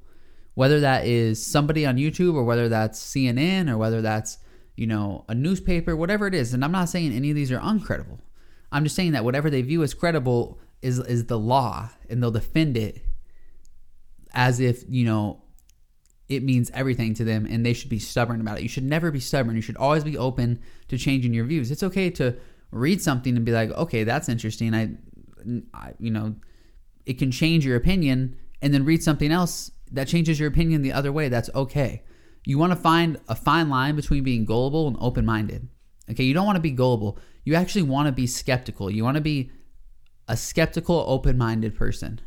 whether 0.55 0.81
that 0.81 1.07
is 1.07 1.45
somebody 1.45 1.85
on 1.85 1.97
YouTube 1.97 2.35
or 2.35 2.45
whether 2.45 2.69
that's 2.69 3.03
CNN 3.03 3.69
or 3.69 3.77
whether 3.77 4.01
that's, 4.01 4.39
you 4.77 4.87
know, 4.87 5.25
a 5.29 5.35
newspaper, 5.35 5.97
whatever 5.97 6.27
it 6.27 6.35
is. 6.35 6.55
And 6.55 6.65
I'm 6.65 6.73
not 6.73 6.89
saying 6.89 7.13
any 7.13 7.31
of 7.31 7.37
these 7.37 7.53
are 7.53 7.59
uncredible. 7.59 8.21
I'm 8.73 8.85
just 8.85 8.97
saying 8.97 9.13
that 9.13 9.25
whatever 9.25 9.51
they 9.51 9.63
view 9.63 9.83
as 9.83 9.95
credible 9.95 10.59
is 10.81 10.99
is 10.99 11.27
the 11.27 11.39
law 11.39 11.91
and 12.09 12.23
they'll 12.23 12.31
defend 12.31 12.77
it 12.77 13.03
as 14.35 14.61
if, 14.61 14.83
you 14.89 15.05
know, 15.05 15.43
it 16.29 16.43
means 16.43 16.71
everything 16.73 17.15
to 17.15 17.25
them 17.25 17.47
and 17.49 17.65
they 17.65 17.75
should 17.75 17.91
be 17.91 17.99
stubborn 17.99 18.41
about 18.41 18.59
it. 18.59 18.63
You 18.63 18.69
should 18.69 18.85
never 18.85 19.11
be 19.11 19.21
stubborn. 19.21 19.55
You 19.55 19.63
should 19.63 19.77
always 19.77 20.03
be 20.03 20.17
open 20.17 20.61
to 20.89 20.97
changing 20.97 21.35
your 21.35 21.45
views. 21.45 21.71
It's 21.71 21.83
okay 21.83 22.11
to 22.11 22.37
read 22.71 23.03
something 23.03 23.37
and 23.37 23.45
be 23.45 23.53
like, 23.53 23.71
"Okay, 23.71 24.05
that's 24.05 24.29
interesting. 24.29 24.75
I, 24.75 24.91
I 25.75 25.93
you 25.99 26.11
know, 26.11 26.35
it 27.05 27.19
can 27.19 27.31
change 27.31 27.67
your 27.67 27.77
opinion 27.77 28.37
and 28.63 28.73
then 28.73 28.85
read 28.85 29.03
something 29.03 29.31
else 29.31 29.71
that 29.91 30.09
changes 30.09 30.41
your 30.41 30.49
opinion 30.49 30.83
the 30.83 30.93
other 30.93 31.13
way. 31.13 31.29
That's 31.29 31.51
okay. 31.55 32.03
You 32.45 32.59
want 32.59 32.73
to 32.73 32.77
find 32.77 33.21
a 33.29 33.35
fine 33.35 33.69
line 33.69 33.95
between 33.95 34.25
being 34.25 34.45
gullible 34.45 34.89
and 34.89 34.97
open 35.01 35.27
minded. 35.27 35.69
Okay, 36.11 36.25
you 36.25 36.35
don't 36.35 36.47
want 36.47 36.57
to 36.57 36.63
be 36.63 36.71
gullible. 36.71 37.19
You 37.45 37.55
actually 37.55 37.83
want 37.83 38.07
to 38.07 38.13
be 38.13 38.27
skeptical. 38.27 38.91
You 38.91 39.05
want 39.05 39.17
to 39.17 39.21
be 39.23 39.51
a 40.29 40.37
skeptical, 40.37 41.05
open 41.07 41.37
minded 41.37 41.75
person. 41.75 42.21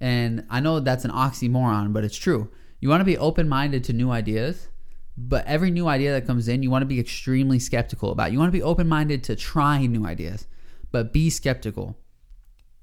And 0.00 0.46
I 0.50 0.60
know 0.60 0.80
that's 0.80 1.04
an 1.04 1.10
oxymoron, 1.10 1.92
but 1.92 2.04
it's 2.04 2.16
true. 2.16 2.50
You 2.80 2.88
want 2.88 3.00
to 3.00 3.04
be 3.04 3.18
open 3.18 3.48
minded 3.48 3.82
to 3.84 3.92
new 3.92 4.10
ideas, 4.10 4.68
but 5.16 5.46
every 5.46 5.70
new 5.70 5.88
idea 5.88 6.12
that 6.12 6.26
comes 6.26 6.48
in, 6.48 6.62
you 6.62 6.70
want 6.70 6.82
to 6.82 6.86
be 6.86 7.00
extremely 7.00 7.58
skeptical 7.58 8.12
about. 8.12 8.32
You 8.32 8.38
want 8.38 8.48
to 8.48 8.58
be 8.58 8.62
open 8.62 8.88
minded 8.88 9.24
to 9.24 9.36
trying 9.36 9.90
new 9.90 10.06
ideas, 10.06 10.46
but 10.92 11.12
be 11.12 11.30
skeptical 11.30 11.96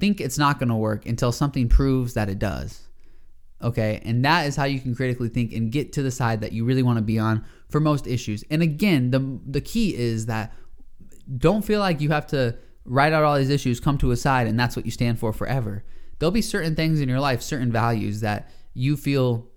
think 0.03 0.20
it's 0.20 0.38
not 0.38 0.60
going 0.60 0.67
to 0.67 0.75
work 0.75 1.05
until 1.05 1.32
something 1.32 1.70
proves 1.70 2.13
that 2.13 2.27
it 2.27 2.38
does. 2.38 2.89
Okay, 3.62 4.01
and 4.03 4.25
that 4.25 4.46
is 4.46 4.58
how 4.58 4.65
you 4.65 4.82
can 4.82 4.93
critically 4.93 5.29
think 5.29 5.53
and 5.53 5.72
get 5.72 5.93
to 5.93 6.03
the 6.03 6.12
side 6.12 6.41
that 6.41 6.51
you 6.51 6.65
really 6.65 6.84
want 6.84 6.98
to 6.98 7.01
be 7.01 7.17
on 7.17 7.46
for 7.70 7.79
most 7.79 8.05
issues. 8.05 8.43
And 8.50 8.62
again, 8.62 9.12
the 9.12 9.39
the 9.48 9.62
key 9.62 9.96
is 9.96 10.25
that 10.25 10.53
don't 11.35 11.63
feel 11.63 11.79
like 11.79 12.01
you 12.01 12.09
have 12.09 12.27
to 12.27 12.57
write 12.85 13.13
out 13.13 13.23
all 13.23 13.37
these 13.37 13.49
issues, 13.49 13.79
come 13.79 13.97
to 13.99 14.11
a 14.11 14.17
side, 14.17 14.47
and 14.47 14.59
that's 14.59 14.75
what 14.75 14.85
you 14.85 14.91
stand 14.91 15.19
for 15.19 15.33
forever. 15.33 15.83
There'll 16.19 16.31
be 16.31 16.41
certain 16.41 16.75
things 16.75 17.01
in 17.01 17.09
your 17.09 17.19
life, 17.19 17.41
certain 17.41 17.71
values 17.71 18.21
that 18.21 18.49
you 18.73 18.97
feel 18.97 19.47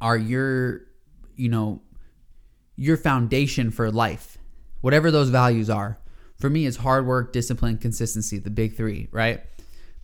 are 0.00 0.16
your, 0.16 0.82
you 1.36 1.48
know, 1.48 1.82
your 2.76 2.96
foundation 2.96 3.70
for 3.70 3.90
life, 3.90 4.38
whatever 4.80 5.10
those 5.10 5.30
values 5.30 5.68
are 5.68 5.98
for 6.38 6.48
me 6.48 6.66
it's 6.66 6.76
hard 6.78 7.06
work, 7.06 7.32
discipline, 7.32 7.78
consistency, 7.78 8.38
the 8.38 8.50
big 8.50 8.76
three, 8.76 9.08
right? 9.10 9.42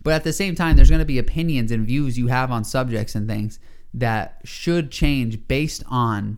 But 0.03 0.13
at 0.13 0.23
the 0.23 0.33
same 0.33 0.55
time, 0.55 0.75
there's 0.75 0.89
going 0.89 0.99
to 0.99 1.05
be 1.05 1.17
opinions 1.17 1.71
and 1.71 1.85
views 1.85 2.17
you 2.17 2.27
have 2.27 2.51
on 2.51 2.63
subjects 2.63 3.15
and 3.15 3.27
things 3.27 3.59
that 3.93 4.41
should 4.43 4.91
change 4.91 5.47
based 5.47 5.83
on 5.87 6.37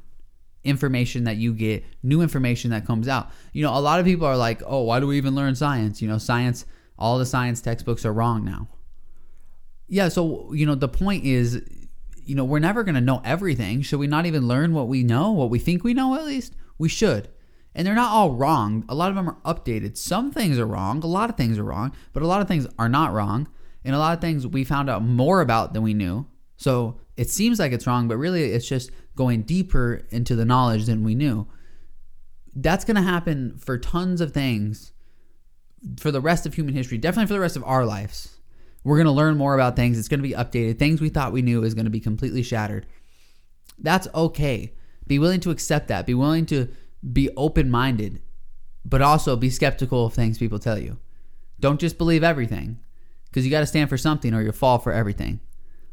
information 0.63 1.23
that 1.25 1.37
you 1.37 1.53
get, 1.53 1.83
new 2.03 2.21
information 2.21 2.71
that 2.71 2.85
comes 2.85 3.07
out. 3.07 3.31
You 3.53 3.63
know, 3.63 3.77
a 3.77 3.79
lot 3.79 3.99
of 3.99 4.05
people 4.05 4.27
are 4.27 4.37
like, 4.37 4.61
oh, 4.65 4.83
why 4.83 4.99
do 4.99 5.07
we 5.07 5.17
even 5.17 5.35
learn 5.35 5.55
science? 5.55 6.01
You 6.01 6.07
know, 6.07 6.17
science, 6.17 6.65
all 6.97 7.17
the 7.17 7.25
science 7.25 7.61
textbooks 7.61 8.05
are 8.05 8.13
wrong 8.13 8.43
now. 8.43 8.67
Yeah, 9.87 10.09
so, 10.09 10.51
you 10.53 10.65
know, 10.65 10.75
the 10.75 10.89
point 10.89 11.23
is, 11.23 11.61
you 12.17 12.35
know, 12.35 12.43
we're 12.43 12.59
never 12.59 12.83
going 12.83 12.95
to 12.95 13.01
know 13.01 13.21
everything. 13.23 13.81
Should 13.81 13.99
we 13.99 14.07
not 14.07 14.25
even 14.25 14.47
learn 14.47 14.73
what 14.73 14.87
we 14.87 15.03
know, 15.03 15.31
what 15.31 15.49
we 15.49 15.59
think 15.59 15.83
we 15.83 15.93
know 15.93 16.15
at 16.15 16.25
least? 16.25 16.53
We 16.77 16.89
should 16.89 17.29
and 17.77 17.85
they're 17.85 17.93
not 17.93 18.11
all 18.11 18.31
wrong. 18.31 18.83
A 18.89 18.95
lot 18.95 19.09
of 19.09 19.15
them 19.15 19.29
are 19.29 19.37
updated. 19.45 19.97
Some 19.97 20.31
things 20.31 20.57
are 20.57 20.65
wrong, 20.65 21.03
a 21.03 21.07
lot 21.07 21.29
of 21.29 21.37
things 21.37 21.59
are 21.59 21.63
wrong, 21.63 21.93
but 22.11 22.23
a 22.23 22.27
lot 22.27 22.41
of 22.41 22.47
things 22.47 22.67
are 22.79 22.89
not 22.89 23.13
wrong, 23.13 23.47
and 23.85 23.93
a 23.93 23.99
lot 23.99 24.17
of 24.17 24.19
things 24.19 24.47
we 24.47 24.63
found 24.63 24.89
out 24.89 25.03
more 25.03 25.41
about 25.41 25.73
than 25.73 25.83
we 25.83 25.93
knew. 25.93 26.25
So 26.57 26.99
it 27.15 27.29
seems 27.29 27.59
like 27.59 27.71
it's 27.71 27.85
wrong, 27.85 28.07
but 28.07 28.17
really 28.17 28.45
it's 28.45 28.67
just 28.67 28.89
going 29.17 29.41
deeper 29.41 30.03
into 30.11 30.33
the 30.37 30.45
knowledge 30.45 30.85
than 30.85 31.03
we 31.03 31.13
knew. 31.15 31.45
that's 32.55 32.85
going 32.85 32.95
to 32.95 33.01
happen 33.01 33.57
for 33.57 33.77
tons 33.77 34.19
of 34.21 34.33
things 34.33 34.91
for 35.99 36.11
the 36.11 36.21
rest 36.21 36.45
of 36.45 36.55
human 36.55 36.73
history, 36.73 36.97
definitely 36.97 37.27
for 37.27 37.33
the 37.33 37.39
rest 37.39 37.55
of 37.55 37.63
our 37.65 37.85
lives. 37.85 38.37
We're 38.83 38.97
going 38.97 39.05
to 39.05 39.11
learn 39.11 39.37
more 39.37 39.53
about 39.53 39.75
things. 39.75 39.99
It's 39.99 40.07
going 40.07 40.21
to 40.21 40.27
be 40.27 40.33
updated. 40.33 40.79
Things 40.79 40.99
we 41.01 41.09
thought 41.09 41.33
we 41.33 41.41
knew 41.41 41.63
is 41.63 41.73
going 41.73 41.85
to 41.85 41.91
be 41.91 41.99
completely 41.99 42.41
shattered. 42.41 42.85
That's 43.77 44.07
okay. 44.15 44.73
Be 45.05 45.19
willing 45.19 45.39
to 45.41 45.51
accept 45.51 45.87
that. 45.89 46.05
Be 46.07 46.13
willing 46.13 46.45
to 46.47 46.69
be 47.13 47.29
open 47.37 47.69
minded, 47.69 48.21
but 48.85 49.01
also 49.01 49.35
be 49.35 49.49
skeptical 49.49 50.07
of 50.07 50.13
things 50.13 50.39
people 50.39 50.57
tell 50.57 50.79
you. 50.79 50.97
Don't 51.59 51.79
just 51.79 51.97
believe 51.97 52.23
everything 52.23 52.79
because 53.25 53.45
you 53.45 53.51
got 53.51 53.59
to 53.59 53.67
stand 53.67 53.89
for 53.89 53.97
something 53.97 54.33
or 54.33 54.41
you'll 54.41 54.53
fall 54.53 54.79
for 54.79 54.93
everything. 54.93 55.41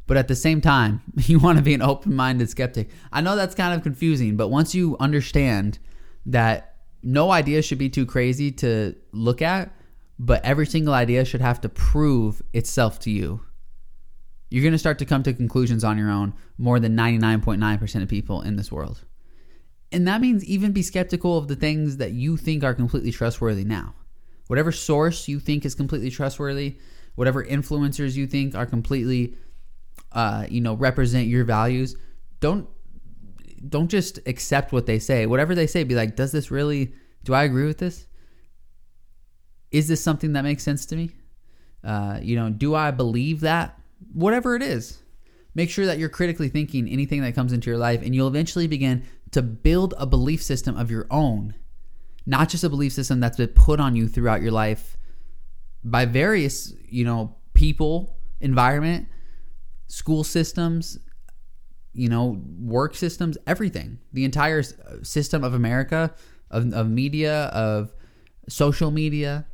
But 0.06 0.16
at 0.16 0.28
the 0.28 0.36
same 0.36 0.60
time, 0.60 1.02
you 1.16 1.38
want 1.38 1.58
to 1.58 1.64
be 1.64 1.74
an 1.74 1.82
open 1.82 2.14
minded 2.14 2.50
skeptic. 2.50 2.90
I 3.12 3.20
know 3.20 3.36
that's 3.36 3.54
kind 3.54 3.74
of 3.74 3.82
confusing, 3.82 4.36
but 4.36 4.48
once 4.48 4.74
you 4.74 4.96
understand 5.00 5.78
that 6.26 6.76
no 7.02 7.30
idea 7.30 7.62
should 7.62 7.78
be 7.78 7.90
too 7.90 8.06
crazy 8.06 8.50
to 8.50 8.94
look 9.12 9.42
at, 9.42 9.74
but 10.18 10.44
every 10.44 10.66
single 10.66 10.94
idea 10.94 11.24
should 11.24 11.40
have 11.40 11.60
to 11.62 11.68
prove 11.68 12.40
itself 12.52 12.98
to 13.00 13.10
you. 13.10 13.40
You're 14.50 14.62
going 14.62 14.72
to 14.72 14.78
start 14.78 14.98
to 15.00 15.04
come 15.04 15.22
to 15.24 15.32
conclusions 15.32 15.84
on 15.84 15.98
your 15.98 16.10
own 16.10 16.34
more 16.58 16.78
than 16.78 16.96
99.9% 16.96 18.02
of 18.02 18.08
people 18.08 18.40
in 18.42 18.56
this 18.56 18.70
world. 18.70 19.04
And 19.90 20.06
that 20.08 20.20
means 20.20 20.44
even 20.44 20.72
be 20.72 20.82
skeptical 20.82 21.36
of 21.36 21.48
the 21.48 21.56
things 21.56 21.98
that 21.98 22.12
you 22.12 22.36
think 22.36 22.64
are 22.64 22.74
completely 22.74 23.10
trustworthy 23.10 23.64
now. 23.64 23.94
Whatever 24.46 24.72
source 24.72 25.28
you 25.28 25.40
think 25.40 25.64
is 25.64 25.74
completely 25.74 26.10
trustworthy, 26.10 26.78
whatever 27.14 27.44
influencers 27.44 28.14
you 28.14 28.26
think 28.26 28.54
are 28.54 28.66
completely 28.66 29.36
uh, 30.12 30.46
you 30.48 30.60
know, 30.60 30.74
represent 30.74 31.26
your 31.26 31.44
values, 31.44 31.96
don't 32.40 32.68
don't 33.68 33.88
just 33.88 34.18
accept 34.26 34.72
what 34.72 34.86
they 34.86 34.98
say. 34.98 35.26
Whatever 35.26 35.54
they 35.54 35.66
say, 35.66 35.84
be 35.84 35.94
like, 35.94 36.16
does 36.16 36.32
this 36.32 36.50
really? 36.50 36.92
Do 37.24 37.32
I 37.34 37.44
agree 37.44 37.66
with 37.66 37.78
this? 37.78 38.06
Is 39.70 39.88
this 39.88 40.02
something 40.02 40.34
that 40.34 40.42
makes 40.42 40.62
sense 40.62 40.86
to 40.86 40.96
me? 40.96 41.10
Uh, 41.82 42.18
you 42.22 42.36
know, 42.36 42.50
do 42.50 42.74
I 42.74 42.90
believe 42.90 43.40
that? 43.40 43.78
Whatever 44.12 44.54
it 44.54 44.62
is, 44.62 45.02
make 45.54 45.70
sure 45.70 45.86
that 45.86 45.98
you're 45.98 46.08
critically 46.08 46.48
thinking 46.48 46.88
anything 46.88 47.22
that 47.22 47.34
comes 47.34 47.52
into 47.52 47.70
your 47.70 47.78
life, 47.78 48.02
and 48.02 48.14
you'll 48.14 48.28
eventually 48.28 48.66
begin 48.66 49.04
to 49.32 49.42
build 49.42 49.94
a 49.98 50.06
belief 50.06 50.42
system 50.42 50.76
of 50.76 50.90
your 50.90 51.06
own, 51.10 51.54
not 52.26 52.48
just 52.48 52.62
a 52.64 52.68
belief 52.68 52.92
system 52.92 53.20
that's 53.20 53.36
been 53.38 53.48
put 53.48 53.80
on 53.80 53.96
you 53.96 54.06
throughout 54.06 54.42
your 54.42 54.52
life 54.52 54.96
by 55.82 56.04
various, 56.04 56.72
you 56.88 57.04
know, 57.04 57.36
people, 57.52 58.16
environment, 58.40 59.08
school 59.86 60.24
systems, 60.24 60.98
you 61.92 62.08
know, 62.08 62.42
work 62.58 62.94
systems, 62.94 63.38
everything. 63.46 63.98
The 64.12 64.24
entire 64.24 64.62
system 65.02 65.44
of 65.44 65.54
America, 65.54 66.14
of, 66.50 66.72
of 66.72 66.88
media, 66.88 67.44
of 67.46 67.92
social 68.48 68.90
media, 68.90 69.46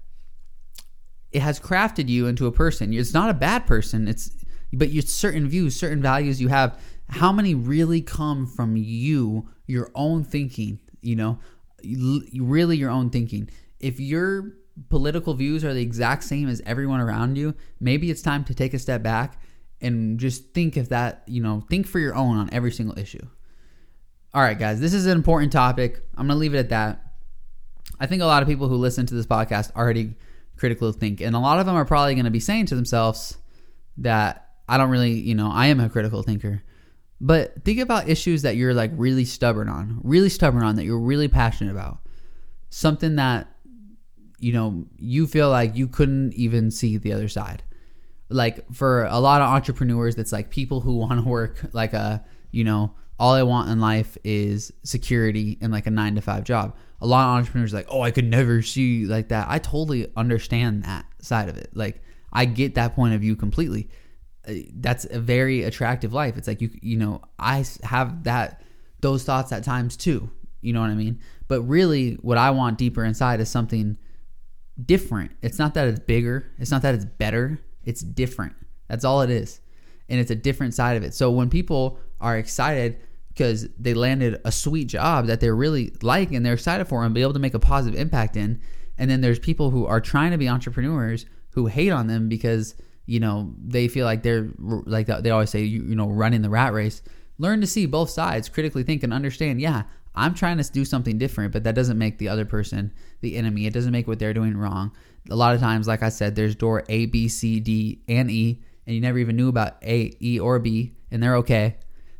it 1.32 1.42
has 1.42 1.60
crafted 1.60 2.08
you 2.08 2.26
into 2.26 2.46
a 2.46 2.52
person. 2.52 2.92
It's 2.92 3.14
not 3.14 3.30
a 3.30 3.34
bad 3.34 3.66
person. 3.66 4.08
It's 4.08 4.30
but 4.72 4.90
you 4.90 5.02
certain 5.02 5.48
views, 5.48 5.76
certain 5.76 6.00
values 6.00 6.40
you 6.40 6.48
have. 6.48 6.78
How 7.08 7.32
many 7.32 7.54
really 7.54 8.00
come 8.00 8.46
from 8.46 8.76
you, 8.76 9.48
your 9.66 9.90
own 9.94 10.22
thinking? 10.24 10.78
You 11.02 11.16
know, 11.16 11.38
really 11.82 12.76
your 12.76 12.90
own 12.90 13.10
thinking. 13.10 13.50
If 13.80 13.98
your 13.98 14.52
political 14.88 15.34
views 15.34 15.64
are 15.64 15.74
the 15.74 15.82
exact 15.82 16.24
same 16.24 16.48
as 16.48 16.62
everyone 16.64 17.00
around 17.00 17.36
you, 17.36 17.54
maybe 17.80 18.10
it's 18.10 18.22
time 18.22 18.44
to 18.44 18.54
take 18.54 18.74
a 18.74 18.78
step 18.78 19.02
back 19.02 19.40
and 19.80 20.18
just 20.18 20.52
think 20.52 20.76
if 20.76 20.90
that, 20.90 21.22
you 21.26 21.42
know, 21.42 21.64
think 21.70 21.86
for 21.86 21.98
your 21.98 22.14
own 22.14 22.36
on 22.36 22.50
every 22.52 22.72
single 22.72 22.98
issue. 22.98 23.26
All 24.32 24.42
right, 24.42 24.58
guys, 24.58 24.80
this 24.80 24.94
is 24.94 25.06
an 25.06 25.12
important 25.12 25.52
topic. 25.52 26.02
I'm 26.16 26.26
going 26.26 26.36
to 26.36 26.40
leave 26.40 26.54
it 26.54 26.58
at 26.58 26.68
that. 26.68 27.04
I 27.98 28.06
think 28.06 28.22
a 28.22 28.26
lot 28.26 28.42
of 28.42 28.48
people 28.48 28.68
who 28.68 28.76
listen 28.76 29.06
to 29.06 29.14
this 29.14 29.26
podcast 29.26 29.74
already 29.74 30.14
critically 30.56 30.92
think, 30.92 31.20
and 31.20 31.34
a 31.34 31.40
lot 31.40 31.58
of 31.58 31.66
them 31.66 31.74
are 31.74 31.84
probably 31.84 32.14
going 32.14 32.26
to 32.26 32.30
be 32.30 32.40
saying 32.40 32.66
to 32.66 32.76
themselves 32.76 33.36
that 33.98 34.50
I 34.68 34.78
don't 34.78 34.90
really, 34.90 35.12
you 35.12 35.34
know, 35.34 35.50
I 35.50 35.66
am 35.66 35.80
a 35.80 35.88
critical 35.88 36.22
thinker. 36.22 36.62
But 37.20 37.64
think 37.64 37.80
about 37.80 38.08
issues 38.08 38.42
that 38.42 38.56
you're 38.56 38.72
like 38.72 38.92
really 38.94 39.24
stubborn 39.24 39.68
on, 39.68 40.00
really 40.02 40.28
stubborn 40.28 40.62
on, 40.62 40.76
that 40.76 40.84
you're 40.84 41.00
really 41.00 41.28
passionate 41.28 41.72
about. 41.72 41.98
Something 42.70 43.16
that, 43.16 43.48
you 44.38 44.52
know, 44.52 44.86
you 44.96 45.26
feel 45.26 45.50
like 45.50 45.76
you 45.76 45.88
couldn't 45.88 46.32
even 46.34 46.70
see 46.70 46.96
the 46.96 47.12
other 47.12 47.28
side 47.28 47.62
like 48.30 48.72
for 48.72 49.04
a 49.04 49.18
lot 49.18 49.42
of 49.42 49.48
entrepreneurs 49.48 50.14
that's 50.14 50.32
like 50.32 50.50
people 50.50 50.80
who 50.80 50.96
want 50.96 51.22
to 51.22 51.28
work 51.28 51.60
like 51.72 51.92
a 51.92 52.24
you 52.50 52.64
know 52.64 52.94
all 53.18 53.34
i 53.34 53.42
want 53.42 53.68
in 53.68 53.80
life 53.80 54.16
is 54.24 54.72
security 54.82 55.58
and 55.60 55.72
like 55.72 55.86
a 55.86 55.90
nine 55.90 56.14
to 56.14 56.22
five 56.22 56.42
job. 56.44 56.74
A 57.02 57.06
lot 57.06 57.24
of 57.24 57.38
entrepreneurs 57.38 57.74
like 57.74 57.86
oh 57.90 58.00
i 58.00 58.10
could 58.10 58.24
never 58.24 58.62
see 58.62 59.04
like 59.06 59.28
that. 59.28 59.46
I 59.48 59.58
totally 59.58 60.10
understand 60.16 60.84
that 60.84 61.04
side 61.20 61.48
of 61.48 61.56
it. 61.56 61.70
Like 61.74 62.02
i 62.32 62.44
get 62.44 62.76
that 62.76 62.94
point 62.94 63.14
of 63.14 63.20
view 63.20 63.36
completely. 63.36 63.90
Uh, 64.48 64.54
that's 64.74 65.04
a 65.04 65.20
very 65.20 65.64
attractive 65.64 66.14
life. 66.14 66.38
It's 66.38 66.48
like 66.48 66.60
you 66.62 66.70
you 66.80 66.96
know 66.96 67.20
i 67.38 67.64
have 67.82 68.24
that 68.24 68.62
those 69.00 69.24
thoughts 69.24 69.52
at 69.52 69.64
times 69.64 69.96
too. 69.96 70.30
You 70.62 70.72
know 70.72 70.80
what 70.80 70.90
i 70.90 70.94
mean? 70.94 71.20
But 71.48 71.62
really 71.62 72.14
what 72.22 72.38
i 72.38 72.50
want 72.50 72.78
deeper 72.78 73.04
inside 73.04 73.40
is 73.40 73.50
something 73.50 73.98
different. 74.82 75.32
It's 75.42 75.58
not 75.58 75.74
that 75.74 75.88
it's 75.88 76.00
bigger. 76.00 76.50
It's 76.58 76.70
not 76.70 76.80
that 76.82 76.94
it's 76.94 77.04
better 77.04 77.60
it's 77.84 78.00
different. 78.00 78.54
That's 78.88 79.04
all 79.04 79.22
it 79.22 79.30
is. 79.30 79.60
And 80.08 80.20
it's 80.20 80.30
a 80.30 80.36
different 80.36 80.74
side 80.74 80.96
of 80.96 81.02
it. 81.02 81.14
So 81.14 81.30
when 81.30 81.50
people 81.50 81.98
are 82.20 82.36
excited 82.36 83.00
because 83.28 83.68
they 83.78 83.94
landed 83.94 84.40
a 84.44 84.52
sweet 84.52 84.86
job 84.86 85.26
that 85.26 85.40
they're 85.40 85.54
really 85.54 85.94
like 86.02 86.32
and 86.32 86.44
they're 86.44 86.54
excited 86.54 86.86
for 86.86 87.04
and 87.04 87.14
be 87.14 87.22
able 87.22 87.32
to 87.32 87.38
make 87.38 87.54
a 87.54 87.58
positive 87.58 87.98
impact 87.98 88.36
in, 88.36 88.60
and 88.98 89.10
then 89.10 89.20
there's 89.20 89.38
people 89.38 89.70
who 89.70 89.86
are 89.86 90.00
trying 90.00 90.32
to 90.32 90.38
be 90.38 90.48
entrepreneurs 90.48 91.26
who 91.50 91.66
hate 91.66 91.90
on 91.90 92.06
them 92.06 92.28
because 92.28 92.74
you 93.06 93.18
know 93.18 93.54
they 93.56 93.88
feel 93.88 94.04
like 94.04 94.22
they're 94.22 94.50
like 94.58 95.06
they 95.06 95.30
always 95.30 95.50
say 95.50 95.62
you, 95.62 95.82
you 95.84 95.94
know 95.94 96.08
running 96.08 96.42
the 96.42 96.50
rat 96.50 96.72
race. 96.72 97.02
Learn 97.38 97.60
to 97.62 97.66
see 97.66 97.86
both 97.86 98.10
sides, 98.10 98.50
critically 98.50 98.82
think 98.82 99.02
and 99.02 99.14
understand. 99.14 99.60
Yeah, 99.60 99.84
I'm 100.14 100.34
trying 100.34 100.58
to 100.58 100.72
do 100.72 100.84
something 100.84 101.16
different, 101.16 101.52
but 101.52 101.64
that 101.64 101.74
doesn't 101.74 101.96
make 101.96 102.18
the 102.18 102.28
other 102.28 102.44
person 102.44 102.92
the 103.20 103.36
enemy. 103.36 103.66
It 103.66 103.72
doesn't 103.72 103.92
make 103.92 104.06
what 104.06 104.18
they're 104.18 104.34
doing 104.34 104.56
wrong 104.56 104.92
a 105.28 105.36
lot 105.36 105.54
of 105.54 105.60
times, 105.60 105.86
like 105.86 106.02
I 106.02 106.08
said, 106.08 106.34
there's 106.34 106.54
door 106.54 106.84
A, 106.88 107.06
B, 107.06 107.28
C, 107.28 107.60
D, 107.60 108.02
and 108.08 108.30
E, 108.30 108.62
and 108.86 108.94
you 108.94 109.00
never 109.00 109.18
even 109.18 109.36
knew 109.36 109.48
about 109.48 109.76
A, 109.82 110.16
E, 110.20 110.38
or 110.38 110.58
B, 110.58 110.94
and 111.10 111.22
they're 111.22 111.36
okay 111.36 111.76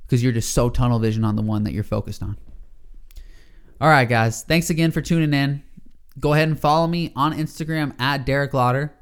because 0.06 0.22
you're 0.22 0.32
just 0.32 0.52
so 0.52 0.68
tunnel 0.68 0.98
vision 0.98 1.24
on 1.24 1.36
the 1.36 1.42
one 1.42 1.64
that 1.64 1.72
you're 1.72 1.84
focused 1.84 2.22
on. 2.22 2.36
All 3.80 3.88
right, 3.88 4.08
guys. 4.08 4.42
Thanks 4.42 4.68
again 4.68 4.90
for 4.90 5.00
tuning 5.00 5.32
in. 5.32 5.62
Go 6.18 6.34
ahead 6.34 6.48
and 6.48 6.58
follow 6.58 6.86
me 6.86 7.12
on 7.16 7.32
Instagram 7.32 7.98
at 7.98 8.26
Derek 8.26 8.52
Lauder. 8.52 8.92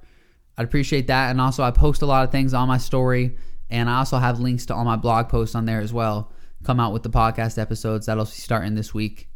I'd 0.56 0.64
appreciate 0.64 1.06
that. 1.08 1.30
And 1.30 1.40
also, 1.40 1.62
I 1.62 1.70
post 1.70 2.02
a 2.02 2.06
lot 2.06 2.24
of 2.24 2.30
things 2.30 2.54
on 2.54 2.68
my 2.68 2.78
story, 2.78 3.36
and 3.70 3.88
I 3.88 3.98
also 3.98 4.18
have 4.18 4.38
links 4.38 4.66
to 4.66 4.74
all 4.74 4.84
my 4.84 4.96
blog 4.96 5.28
posts 5.28 5.54
on 5.54 5.64
there 5.64 5.80
as 5.80 5.92
well. 5.92 6.32
Come 6.62 6.78
out 6.78 6.92
with 6.92 7.02
the 7.02 7.10
podcast 7.10 7.58
episodes 7.60 8.06
that'll 8.06 8.24
be 8.24 8.30
starting 8.30 8.74
this 8.74 8.92
week, 8.92 9.28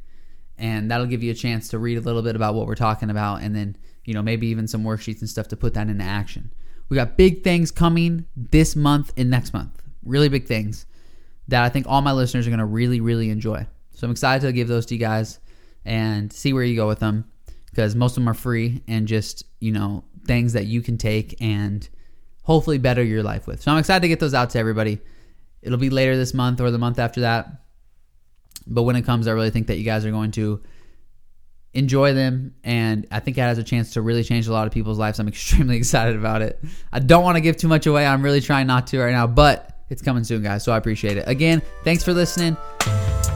and 0.59 0.91
that'll 0.91 1.07
give 1.07 1.23
you 1.23 1.31
a 1.31 1.35
chance 1.35 1.69
to 1.69 1.79
read 1.79 1.99
a 1.99 2.01
little 2.01 2.23
bit 2.23 2.37
about 2.37 2.55
what 2.55 2.67
we're 2.67 2.75
talking 2.75 3.11
about, 3.11 3.43
and 3.43 3.55
then 3.55 3.77
you 4.05 4.15
know, 4.15 4.23
maybe 4.23 4.47
even 4.49 4.67
some 4.67 4.85
worksheets 4.85 5.21
and 5.21 5.29
stuff 5.29 5.49
to 5.49 5.57
put 5.57 5.75
that 5.75 5.89
into 5.89 6.05
action. 6.05 6.53
We 6.89 6.97
got 6.97 7.17
big 7.17 7.43
things 7.43 7.71
coming 7.71 8.27
this 8.37 8.77
month 8.77 9.13
and 9.17 9.31
next 9.31 9.53
month. 9.53 9.83
Really 10.05 10.29
big 10.29 10.47
things 10.47 10.87
that 11.49 11.63
I 11.63 11.69
think 11.69 11.87
all 11.89 12.03
my 12.03 12.13
listeners 12.13 12.47
are 12.47 12.51
going 12.51 12.59
to 12.59 12.65
really, 12.65 13.01
really 13.01 13.31
enjoy. 13.31 13.67
So 13.95 14.07
I'm 14.07 14.11
excited 14.11 14.47
to 14.47 14.53
give 14.53 14.69
those 14.69 14.87
to 14.87 14.95
you 14.95 15.01
guys 15.01 15.39
and 15.85 16.33
see 16.33 16.53
where 16.53 16.65
you 16.65 16.77
go 16.77 16.89
with 16.89 16.99
them 16.99 17.25
because 17.67 17.95
most 17.95 18.13
of 18.13 18.17
them 18.17 18.29
are 18.29 18.35
free 18.35 18.83
and 18.87 19.07
just, 19.07 19.45
you 19.61 19.73
know, 19.73 20.05
things 20.27 20.53
that 20.53 20.67
you 20.67 20.83
can 20.83 20.99
take 20.99 21.41
and 21.41 21.89
hopefully 22.43 22.79
better 22.79 23.03
your 23.03 23.23
life 23.23 23.47
with. 23.47 23.63
So 23.63 23.73
I'm 23.73 23.79
excited 23.79 24.03
to 24.03 24.09
get 24.09 24.21
those 24.21 24.35
out 24.35 24.51
to 24.51 24.59
everybody. 24.59 25.01
It'll 25.63 25.79
be 25.79 25.91
later 25.91 26.17
this 26.17 26.35
month 26.35 26.61
or 26.61 26.71
the 26.71 26.79
month 26.79 26.99
after 26.99 27.23
that. 27.23 27.63
But 28.67 28.83
when 28.83 28.97
it 28.97 29.03
comes, 29.03 29.27
I 29.27 29.33
really 29.33 29.51
think 29.51 29.69
that 29.69 29.79
you 29.79 29.85
guys 29.85 30.05
are 30.05 30.11
going 30.11 30.33
to 30.33 30.63
enjoy 31.75 32.13
them 32.13 32.55
and 32.65 33.07
i 33.11 33.19
think 33.19 33.39
it 33.39 33.41
has 33.41 33.57
a 33.59 33.63
chance 33.63 33.95
to 33.95 34.03
really 34.03 34.23
change 34.23 34.47
a 34.47 34.53
lot 34.53 34.67
of 34.67 34.73
people's 34.73 34.99
lives. 34.99 35.19
I'm 35.19 35.29
extremely 35.37 35.77
excited 35.77 36.17
about 36.17 36.43
it. 36.43 36.63
I 36.93 36.99
don't 36.99 37.25
want 37.25 37.37
to 37.37 37.41
give 37.41 37.57
too 37.57 37.69
much 37.69 37.87
away. 37.87 38.07
I'm 38.07 38.23
really 38.23 38.41
trying 38.41 38.67
not 38.67 38.87
to 38.89 39.01
right 39.01 39.13
now 39.13 39.27
but 39.27 39.77
it's 39.91 40.03
coming 40.03 40.25
soon 40.25 40.43
guys 40.43 40.65
so 40.65 40.73
i 40.73 40.77
appreciate 40.77 41.17
it. 41.17 41.29
Again 41.29 41.63
thanks 41.85 42.05
for 42.05 42.13
listening. 42.13 42.57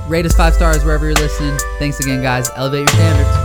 Rate 0.08 0.26
us 0.26 0.34
five 0.34 0.54
stars 0.54 0.84
wherever 0.84 1.04
you're 1.04 1.14
listening. 1.14 1.58
Thanks 1.78 1.98
again 2.00 2.22
guys. 2.22 2.50
Elevate 2.56 2.80
your 2.80 2.88
standards 2.88 3.35